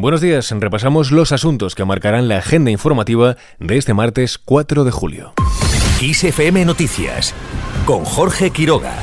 Buenos 0.00 0.22
días, 0.22 0.50
repasamos 0.58 1.12
los 1.12 1.30
asuntos 1.30 1.74
que 1.74 1.84
marcarán 1.84 2.26
la 2.26 2.38
agenda 2.38 2.70
informativa 2.70 3.36
de 3.58 3.76
este 3.76 3.92
martes 3.92 4.38
4 4.38 4.84
de 4.84 4.90
julio. 4.90 5.34
ISFM 6.00 6.64
Noticias 6.64 7.34
con 7.84 8.06
Jorge 8.06 8.50
Quiroga. 8.50 8.94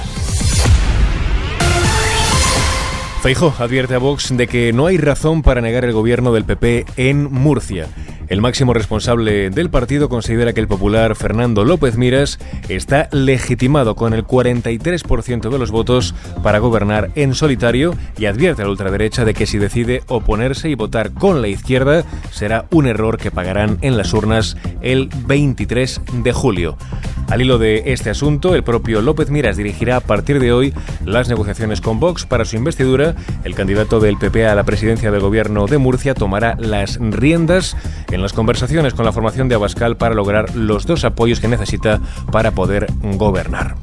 Feijo 3.21 3.53
advierte 3.59 3.95
a 3.95 3.97
Vox 3.97 4.35
de 4.37 4.47
que 4.47 4.71
no 4.73 4.85
hay 4.85 4.97
razón 4.97 5.41
para 5.41 5.59
negar 5.59 5.83
el 5.85 5.91
gobierno 5.91 6.31
del 6.33 6.45
PP 6.45 6.85
en 6.97 7.23
Murcia. 7.31 7.87
El 8.29 8.41
máximo 8.41 8.73
responsable 8.73 9.49
del 9.49 9.69
partido 9.69 10.09
considera 10.09 10.53
que 10.53 10.59
el 10.59 10.67
popular 10.67 11.15
Fernando 11.15 11.63
López 11.63 11.97
Miras 11.97 12.39
está 12.67 13.07
legitimado 13.11 13.95
con 13.95 14.13
el 14.13 14.25
43% 14.25 15.49
de 15.49 15.59
los 15.59 15.71
votos 15.71 16.13
para 16.43 16.59
gobernar 16.59 17.09
en 17.15 17.33
solitario 17.33 17.95
y 18.17 18.25
advierte 18.25 18.61
a 18.61 18.65
la 18.65 18.71
ultraderecha 18.71 19.23
de 19.23 19.33
que 19.33 19.45
si 19.45 19.57
decide 19.57 20.03
oponerse 20.07 20.69
y 20.69 20.75
votar 20.75 21.13
con 21.13 21.41
la 21.41 21.47
izquierda 21.47 22.03
será 22.31 22.65
un 22.69 22.85
error 22.85 23.17
que 23.17 23.31
pagarán 23.31 23.77
en 23.81 23.97
las 23.97 24.13
urnas 24.13 24.57
el 24.81 25.09
23 25.25 26.01
de 26.23 26.33
julio. 26.33 26.77
Al 27.29 27.41
hilo 27.41 27.57
de 27.57 27.83
este 27.87 28.09
asunto, 28.09 28.55
el 28.55 28.63
propio 28.63 29.01
López 29.01 29.29
Miras 29.29 29.57
dirigirá 29.57 29.97
a 29.97 30.01
partir 30.01 30.39
de 30.39 30.53
hoy 30.53 30.73
las 31.05 31.27
negociaciones 31.27 31.81
con 31.81 31.99
Vox 31.99 32.25
para 32.25 32.45
su 32.45 32.55
investidura. 32.55 33.15
El 33.43 33.53
candidato 33.53 33.99
del 33.99 34.17
PP 34.17 34.47
a 34.47 34.55
la 34.55 34.63
presidencia 34.63 35.11
del 35.11 35.19
gobierno 35.19 35.67
de 35.67 35.77
Murcia 35.77 36.13
tomará 36.13 36.55
las 36.57 36.97
riendas 36.99 37.75
en 38.11 38.21
las 38.21 38.31
conversaciones 38.31 38.93
con 38.93 39.03
la 39.03 39.11
formación 39.11 39.49
de 39.49 39.55
Abascal 39.55 39.97
para 39.97 40.15
lograr 40.15 40.55
los 40.55 40.85
dos 40.85 41.03
apoyos 41.03 41.41
que 41.41 41.49
necesita 41.49 41.99
para 42.31 42.51
poder 42.51 42.87
gobernar. 43.01 43.75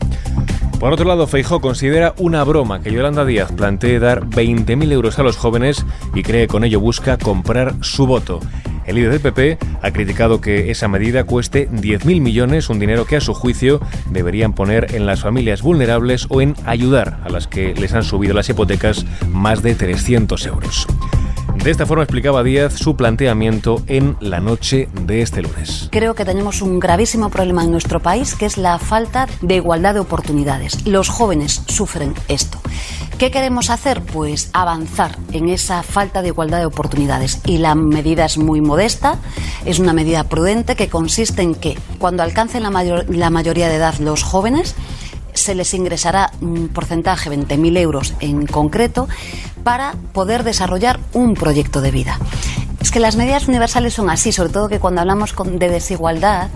Por 0.80 0.92
otro 0.92 1.06
lado, 1.06 1.26
Feijó 1.26 1.60
considera 1.60 2.14
una 2.18 2.44
broma 2.44 2.80
que 2.80 2.92
Yolanda 2.92 3.24
Díaz 3.24 3.52
plantee 3.52 3.98
dar 3.98 4.26
20.000 4.26 4.90
euros 4.92 5.18
a 5.18 5.22
los 5.22 5.36
jóvenes 5.36 5.84
y 6.14 6.22
cree 6.22 6.42
que 6.42 6.48
con 6.48 6.64
ello 6.64 6.80
busca 6.80 7.18
comprar 7.18 7.74
su 7.82 8.06
voto. 8.06 8.40
El 8.86 8.96
líder 8.96 9.12
del 9.12 9.20
PP 9.20 9.58
ha 9.82 9.90
criticado 9.92 10.40
que 10.40 10.70
esa 10.70 10.88
medida 10.88 11.24
cueste 11.24 11.68
10.000 11.70 12.20
millones, 12.20 12.68
un 12.68 12.78
dinero 12.78 13.06
que 13.06 13.16
a 13.16 13.20
su 13.20 13.34
juicio 13.34 13.80
deberían 14.10 14.52
poner 14.54 14.94
en 14.94 15.06
las 15.06 15.20
familias 15.20 15.62
vulnerables 15.62 16.26
o 16.28 16.40
en 16.40 16.54
ayudar 16.66 17.20
a 17.24 17.28
las 17.28 17.46
que 17.46 17.74
les 17.74 17.94
han 17.94 18.04
subido 18.04 18.34
las 18.34 18.48
hipotecas 18.48 19.06
más 19.30 19.62
de 19.62 19.74
300 19.74 20.46
euros. 20.46 20.86
De 21.62 21.70
esta 21.70 21.86
forma 21.86 22.02
explicaba 22.04 22.42
Díaz 22.42 22.74
su 22.74 22.94
planteamiento 22.94 23.82
en 23.86 24.16
la 24.20 24.38
noche 24.40 24.88
de 25.06 25.22
este 25.22 25.40
lunes. 25.40 25.88
Creo 25.90 26.14
que 26.14 26.26
tenemos 26.26 26.60
un 26.60 26.78
gravísimo 26.78 27.30
problema 27.30 27.64
en 27.64 27.70
nuestro 27.70 28.00
país 28.00 28.34
que 28.34 28.44
es 28.44 28.58
la 28.58 28.78
falta 28.78 29.28
de 29.40 29.56
igualdad 29.56 29.94
de 29.94 30.00
oportunidades. 30.00 30.86
Los 30.86 31.08
jóvenes 31.08 31.62
sufren 31.66 32.12
esto. 32.28 32.60
¿Qué 33.18 33.30
queremos 33.30 33.70
hacer? 33.70 34.02
Pues 34.02 34.50
avanzar 34.52 35.18
en 35.32 35.48
esa 35.48 35.84
falta 35.84 36.20
de 36.20 36.28
igualdad 36.28 36.58
de 36.58 36.66
oportunidades. 36.66 37.40
Y 37.46 37.58
la 37.58 37.76
medida 37.76 38.24
es 38.24 38.38
muy 38.38 38.60
modesta, 38.60 39.18
es 39.64 39.78
una 39.78 39.92
medida 39.92 40.24
prudente 40.24 40.74
que 40.74 40.88
consiste 40.88 41.42
en 41.42 41.54
que 41.54 41.78
cuando 41.98 42.24
alcancen 42.24 42.64
la, 42.64 43.04
la 43.08 43.30
mayoría 43.30 43.68
de 43.68 43.76
edad 43.76 43.94
los 43.98 44.24
jóvenes, 44.24 44.74
se 45.32 45.54
les 45.54 45.74
ingresará 45.74 46.32
un 46.40 46.68
porcentaje, 46.68 47.30
20.000 47.30 47.78
euros 47.78 48.14
en 48.18 48.46
concreto, 48.46 49.08
para 49.62 49.94
poder 50.12 50.42
desarrollar 50.42 50.98
un 51.12 51.34
proyecto 51.34 51.80
de 51.80 51.92
vida. 51.92 52.18
Es 52.80 52.90
que 52.90 53.00
las 53.00 53.16
medidas 53.16 53.46
universales 53.46 53.94
son 53.94 54.10
así, 54.10 54.32
sobre 54.32 54.52
todo 54.52 54.68
que 54.68 54.80
cuando 54.80 55.00
hablamos 55.00 55.34
de 55.44 55.68
desigualdad, 55.68 56.48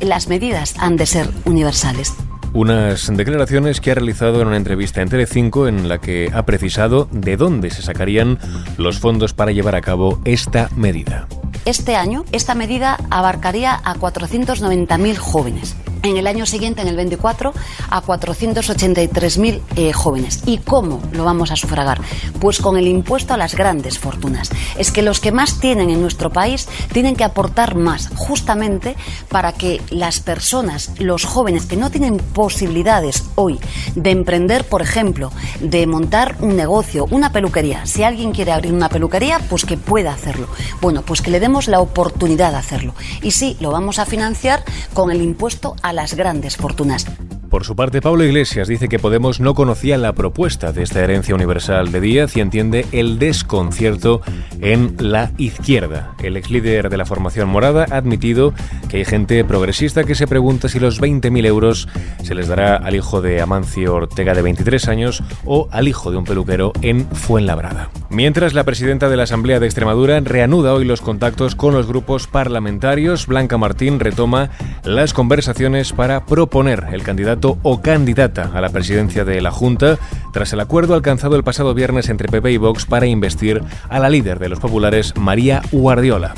las 0.00 0.28
medidas 0.28 0.74
han 0.78 0.96
de 0.96 1.06
ser 1.06 1.30
universales. 1.46 2.12
Unas 2.54 3.08
declaraciones 3.12 3.80
que 3.80 3.90
ha 3.90 3.96
realizado 3.96 4.40
en 4.40 4.46
una 4.46 4.56
entrevista 4.56 5.02
en 5.02 5.08
Telecinco 5.08 5.66
en 5.66 5.88
la 5.88 5.98
que 5.98 6.30
ha 6.32 6.46
precisado 6.46 7.08
de 7.10 7.36
dónde 7.36 7.70
se 7.70 7.82
sacarían 7.82 8.38
los 8.78 9.00
fondos 9.00 9.34
para 9.34 9.50
llevar 9.50 9.74
a 9.74 9.80
cabo 9.80 10.20
esta 10.24 10.70
medida. 10.76 11.26
Este 11.64 11.96
año, 11.96 12.24
esta 12.30 12.54
medida 12.54 12.96
abarcaría 13.10 13.74
a 13.74 13.96
490.000 13.96 15.16
jóvenes 15.16 15.74
en 16.04 16.16
el 16.16 16.26
año 16.26 16.46
siguiente, 16.46 16.82
en 16.82 16.88
el 16.88 16.96
24, 16.96 17.52
a 17.90 18.02
483.000 18.02 19.60
eh, 19.76 19.92
jóvenes. 19.92 20.42
¿Y 20.46 20.58
cómo 20.58 21.00
lo 21.12 21.24
vamos 21.24 21.50
a 21.50 21.56
sufragar? 21.56 22.00
Pues 22.40 22.60
con 22.60 22.76
el 22.76 22.86
impuesto 22.86 23.34
a 23.34 23.36
las 23.36 23.54
grandes 23.54 23.98
fortunas. 23.98 24.50
Es 24.78 24.92
que 24.92 25.02
los 25.02 25.20
que 25.20 25.32
más 25.32 25.60
tienen 25.60 25.90
en 25.90 26.00
nuestro 26.00 26.30
país 26.30 26.68
tienen 26.92 27.16
que 27.16 27.24
aportar 27.24 27.74
más, 27.74 28.10
justamente 28.14 28.96
para 29.28 29.52
que 29.52 29.80
las 29.90 30.20
personas, 30.20 30.92
los 30.98 31.24
jóvenes 31.24 31.66
que 31.66 31.76
no 31.76 31.90
tienen 31.90 32.18
posibilidades 32.18 33.24
hoy 33.34 33.58
de 33.94 34.10
emprender, 34.10 34.64
por 34.64 34.82
ejemplo, 34.82 35.32
de 35.60 35.86
montar 35.86 36.36
un 36.40 36.56
negocio, 36.56 37.06
una 37.10 37.32
peluquería. 37.32 37.86
Si 37.86 38.02
alguien 38.02 38.32
quiere 38.32 38.52
abrir 38.52 38.72
una 38.72 38.88
peluquería, 38.88 39.40
pues 39.48 39.64
que 39.64 39.76
pueda 39.76 40.12
hacerlo. 40.12 40.48
Bueno, 40.80 41.02
pues 41.02 41.22
que 41.22 41.30
le 41.30 41.40
demos 41.40 41.68
la 41.68 41.80
oportunidad 41.80 42.50
de 42.50 42.58
hacerlo. 42.58 42.94
Y 43.22 43.30
sí, 43.30 43.56
lo 43.60 43.70
vamos 43.70 43.98
a 43.98 44.04
financiar 44.04 44.64
con 44.92 45.10
el 45.10 45.22
impuesto 45.22 45.76
a 45.82 45.93
las 45.94 46.14
grandes 46.14 46.56
fortunas. 46.56 47.06
Por 47.54 47.64
su 47.64 47.76
parte, 47.76 48.00
Pablo 48.00 48.24
Iglesias 48.24 48.66
dice 48.66 48.88
que 48.88 48.98
Podemos 48.98 49.38
no 49.38 49.54
conocía 49.54 49.96
la 49.96 50.12
propuesta 50.12 50.72
de 50.72 50.82
esta 50.82 51.04
herencia 51.04 51.36
universal 51.36 51.92
de 51.92 52.00
Díaz 52.00 52.36
y 52.36 52.40
entiende 52.40 52.84
el 52.90 53.20
desconcierto 53.20 54.22
en 54.60 54.96
la 54.98 55.30
izquierda. 55.38 56.16
El 56.20 56.36
ex 56.36 56.50
líder 56.50 56.90
de 56.90 56.96
la 56.96 57.06
formación 57.06 57.48
morada 57.48 57.86
ha 57.92 57.96
admitido 57.96 58.54
que 58.88 58.96
hay 58.96 59.04
gente 59.04 59.44
progresista 59.44 60.02
que 60.02 60.16
se 60.16 60.26
pregunta 60.26 60.68
si 60.68 60.80
los 60.80 61.00
20.000 61.00 61.46
euros 61.46 61.88
se 62.24 62.34
les 62.34 62.48
dará 62.48 62.74
al 62.74 62.96
hijo 62.96 63.20
de 63.20 63.40
Amancio 63.40 63.94
Ortega 63.94 64.34
de 64.34 64.42
23 64.42 64.88
años 64.88 65.22
o 65.44 65.68
al 65.70 65.86
hijo 65.86 66.10
de 66.10 66.16
un 66.16 66.24
peluquero 66.24 66.72
en 66.82 67.06
Fuenlabrada. 67.06 67.88
Mientras 68.10 68.54
la 68.54 68.64
presidenta 68.64 69.08
de 69.08 69.16
la 69.16 69.24
Asamblea 69.24 69.60
de 69.60 69.66
Extremadura 69.66 70.18
reanuda 70.18 70.74
hoy 70.74 70.84
los 70.84 71.00
contactos 71.00 71.54
con 71.54 71.72
los 71.72 71.86
grupos 71.86 72.26
parlamentarios, 72.26 73.28
Blanca 73.28 73.58
Martín 73.58 74.00
retoma 74.00 74.50
las 74.82 75.14
conversaciones 75.14 75.92
para 75.92 76.26
proponer 76.26 76.86
el 76.90 77.04
candidato 77.04 77.43
o 77.44 77.80
candidata 77.80 78.50
a 78.54 78.60
la 78.60 78.70
presidencia 78.70 79.24
de 79.24 79.40
la 79.40 79.50
Junta 79.50 79.98
tras 80.32 80.52
el 80.52 80.60
acuerdo 80.60 80.94
alcanzado 80.94 81.36
el 81.36 81.44
pasado 81.44 81.74
viernes 81.74 82.08
entre 82.08 82.28
PP 82.28 82.52
y 82.52 82.56
Vox 82.56 82.86
para 82.86 83.06
investir 83.06 83.62
a 83.88 83.98
la 83.98 84.08
líder 84.08 84.38
de 84.38 84.48
los 84.48 84.60
populares, 84.60 85.14
María 85.16 85.62
Guardiola. 85.70 86.34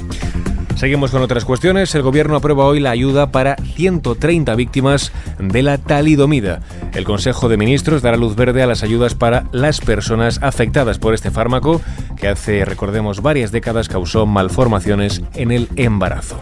Seguimos 0.77 1.11
con 1.11 1.23
otras 1.23 1.47
cuestiones. 1.47 1.95
El 1.95 2.03
gobierno 2.03 2.37
aprueba 2.37 2.67
hoy 2.67 2.81
la 2.81 2.91
ayuda 2.91 3.33
para 3.33 3.57
130 3.57 4.55
víctimas 4.57 5.11
de 5.39 5.63
la 5.63 5.79
talidomida. 5.79 6.61
El 6.93 7.05
Consejo 7.05 7.49
de 7.49 7.57
Ministros 7.57 8.03
dará 8.03 8.19
luz 8.19 8.37
verde 8.37 8.63
a 8.63 8.67
las 8.67 8.83
ayudas 8.83 9.15
para 9.15 9.45
las 9.53 9.81
personas 9.81 10.39
afectadas 10.43 10.99
por 10.99 11.15
este 11.15 11.31
fármaco 11.31 11.81
que 12.19 12.29
hace, 12.29 12.65
recordemos, 12.67 13.23
varias 13.23 13.53
décadas 13.53 13.89
causó 13.89 14.27
malformaciones 14.27 15.23
en 15.35 15.51
el 15.51 15.69
embarazo. 15.77 16.39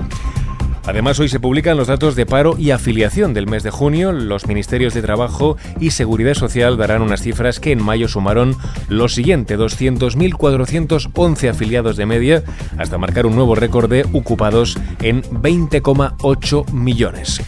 Además, 0.87 1.19
hoy 1.19 1.29
se 1.29 1.41
publican 1.41 1.79
los 1.79 1.89
datos 1.89 2.15
de 2.15 2.27
paro 2.27 2.57
y 2.59 2.71
afiliación 2.71 3.33
del 3.33 3.47
mes 3.47 3.63
de 3.63 3.71
junio. 3.71 4.13
Los 4.13 4.47
ministerios 4.47 4.93
de 4.93 5.01
Trabajo 5.01 5.57
y 5.81 5.93
Seguridad 5.93 6.35
Social 6.35 6.77
darán 6.77 7.01
unas 7.01 7.23
cifras 7.23 7.59
que 7.59 7.73
en 7.73 7.83
mayo 7.83 8.07
sumaron 8.07 8.55
lo 8.89 9.09
siguiente, 9.09 9.57
200.411 9.59 11.49
afiliados 11.49 11.97
de 11.97 12.07
media, 12.07 12.45
hasta 12.77 12.99
marcar 12.99 13.25
un 13.25 13.35
nuevo 13.35 13.55
récord 13.55 13.91
de 13.91 14.07
ocupados 14.13 14.77
en 15.01 15.23
20,8 15.23 16.71
millones. 16.73 17.41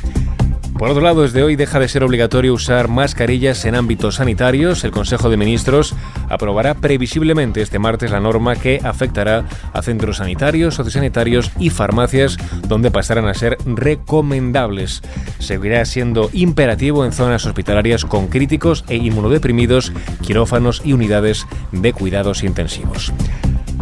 Por 0.78 0.91
otro 0.91 1.03
lado, 1.03 1.22
desde 1.22 1.42
hoy 1.42 1.56
deja 1.56 1.81
de 1.81 1.88
ser 1.88 2.04
obligatorio 2.04 2.53
usar 2.53 2.88
mascarillas 2.88 3.64
en 3.64 3.75
ámbitos 3.75 4.16
sanitarios. 4.16 4.84
El 4.84 4.91
Consejo 4.91 5.31
de 5.31 5.38
Ministros 5.38 5.94
aprobará 6.28 6.75
previsiblemente 6.75 7.62
este 7.62 7.78
martes 7.78 8.10
la 8.10 8.20
norma 8.20 8.56
que 8.56 8.81
afectará 8.84 9.47
a 9.72 9.81
centros 9.81 10.19
sanitarios, 10.19 10.75
sociosanitarios 10.75 11.50
y 11.59 11.70
farmacias, 11.70 12.37
donde 12.69 12.91
pasarán 12.91 13.26
a 13.26 13.32
ser 13.32 13.56
recomendables. 13.64 15.00
Seguirá 15.38 15.82
siendo 15.87 16.28
imperativo 16.34 17.06
en 17.06 17.12
zonas 17.12 17.47
hospitalarias 17.47 18.04
con 18.04 18.28
críticos 18.28 18.84
e 18.88 18.97
inmunodeprimidos, 18.97 19.93
quirófanos 20.20 20.82
y 20.84 20.93
unidades 20.93 21.47
de 21.72 21.94
cuidados 21.94 22.43
intensivos. 22.43 23.14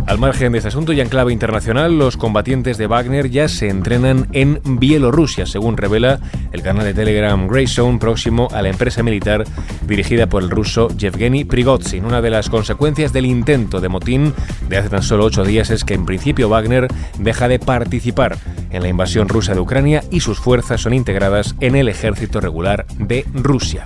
Al 0.07 0.19
margen 0.19 0.53
de 0.53 0.59
este 0.59 0.69
asunto 0.69 0.93
y 0.93 1.01
en 1.01 1.09
clave 1.09 1.33
internacional, 1.33 1.99
los 1.99 2.19
combatientes 2.19 2.77
de 2.77 2.87
Wagner 2.87 3.31
ya 3.31 3.49
se 3.49 3.71
entrenan 3.71 4.29
en 4.33 4.61
Bielorrusia, 4.62 5.47
según 5.47 5.79
revela 5.79 6.21
el 6.53 6.61
canal 6.61 6.85
de 6.85 6.93
Telegram 6.93 7.49
Grayzone, 7.49 7.99
próximo 7.99 8.49
a 8.53 8.61
la 8.61 8.69
empresa 8.69 9.03
militar 9.03 9.45
dirigida 9.87 10.27
por 10.27 10.43
el 10.43 10.51
ruso 10.51 10.89
Yevgeny 10.89 11.45
Prigozhin. 11.45 12.05
Una 12.05 12.21
de 12.21 12.29
las 12.29 12.51
consecuencias 12.51 13.15
del 13.15 13.25
intento 13.25 13.81
de 13.81 13.89
motín 13.89 14.35
de 14.69 14.77
hace 14.77 14.91
tan 14.91 15.03
solo 15.03 15.25
ocho 15.25 15.43
días 15.43 15.71
es 15.71 15.85
que 15.85 15.95
en 15.95 16.05
principio 16.05 16.50
Wagner 16.50 16.89
deja 17.19 17.49
de 17.49 17.59
participar 17.59 18.37
en 18.71 18.83
la 18.83 18.89
invasión 18.89 19.27
rusa 19.27 19.55
de 19.55 19.61
Ucrania 19.61 20.05
y 20.11 20.21
sus 20.21 20.39
fuerzas 20.39 20.83
son 20.83 20.93
integradas 20.93 21.55
en 21.61 21.77
el 21.77 21.89
ejército 21.89 22.41
regular 22.41 22.87
de 22.99 23.25
Rusia. 23.33 23.85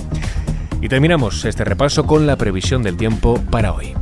Y 0.83 0.89
terminamos 0.89 1.45
este 1.45 1.65
repaso 1.65 2.07
con 2.07 2.27
la 2.27 2.37
previsión 2.37 2.83
del 2.83 2.97
tiempo 2.97 3.41
para 3.51 3.73
hoy. 3.73 3.95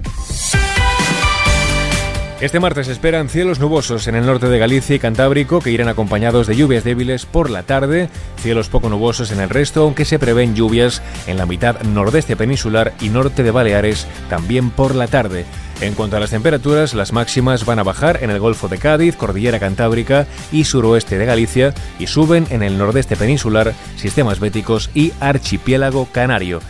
Este 2.38 2.60
martes 2.60 2.88
esperan 2.88 3.30
cielos 3.30 3.60
nubosos 3.60 4.06
en 4.08 4.14
el 4.14 4.26
norte 4.26 4.48
de 4.48 4.58
Galicia 4.58 4.94
y 4.94 4.98
Cantábrico 4.98 5.60
que 5.60 5.70
irán 5.70 5.88
acompañados 5.88 6.46
de 6.46 6.54
lluvias 6.54 6.84
débiles 6.84 7.24
por 7.24 7.48
la 7.48 7.62
tarde, 7.62 8.10
cielos 8.42 8.68
poco 8.68 8.90
nubosos 8.90 9.30
en 9.30 9.40
el 9.40 9.48
resto, 9.48 9.84
aunque 9.84 10.04
se 10.04 10.18
prevén 10.18 10.54
lluvias 10.54 11.00
en 11.26 11.38
la 11.38 11.46
mitad 11.46 11.80
nordeste 11.80 12.36
peninsular 12.36 12.92
y 13.00 13.08
norte 13.08 13.42
de 13.42 13.50
Baleares 13.52 14.06
también 14.28 14.68
por 14.68 14.94
la 14.94 15.06
tarde. 15.06 15.46
En 15.80 15.94
cuanto 15.94 16.18
a 16.18 16.20
las 16.20 16.30
temperaturas, 16.30 16.92
las 16.92 17.14
máximas 17.14 17.64
van 17.64 17.78
a 17.78 17.84
bajar 17.84 18.22
en 18.22 18.28
el 18.28 18.38
Golfo 18.38 18.68
de 18.68 18.76
Cádiz, 18.76 19.16
Cordillera 19.16 19.58
Cantábrica 19.58 20.26
y 20.52 20.64
suroeste 20.64 21.16
de 21.16 21.24
Galicia 21.24 21.72
y 21.98 22.06
suben 22.06 22.46
en 22.50 22.62
el 22.62 22.76
nordeste 22.76 23.16
peninsular, 23.16 23.72
sistemas 23.96 24.40
béticos 24.40 24.90
y 24.92 25.14
archipiélago 25.20 26.06
canario. 26.12 26.60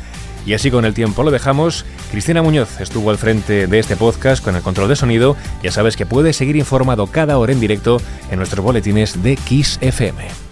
Y 0.46 0.54
así 0.54 0.70
con 0.70 0.84
el 0.84 0.94
tiempo 0.94 1.24
lo 1.24 1.30
dejamos. 1.30 1.84
Cristina 2.12 2.40
Muñoz 2.40 2.80
estuvo 2.80 3.10
al 3.10 3.18
frente 3.18 3.66
de 3.66 3.78
este 3.78 3.96
podcast 3.96 4.42
con 4.42 4.54
el 4.54 4.62
control 4.62 4.88
de 4.88 4.96
sonido. 4.96 5.36
Ya 5.62 5.72
sabes 5.72 5.96
que 5.96 6.06
puedes 6.06 6.36
seguir 6.36 6.56
informado 6.56 7.08
cada 7.08 7.36
hora 7.36 7.52
en 7.52 7.60
directo 7.60 8.00
en 8.30 8.38
nuestros 8.38 8.64
boletines 8.64 9.22
de 9.22 9.36
Kiss 9.36 9.78
FM. 9.80 10.45